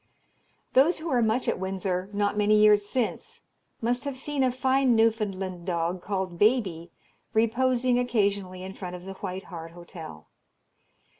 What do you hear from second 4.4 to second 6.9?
a fine Newfoundland dog, called Baby,